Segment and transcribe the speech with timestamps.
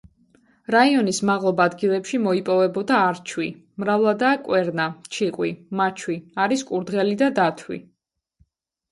[0.75, 3.45] რაიონის მაღლობ ადგილებში მოიპოვებოდა არჩვი;
[3.83, 6.15] მრავლადაა კვერნა, ციყვი, მაჩვი;
[6.47, 7.79] არის კურდღელი და დათვი.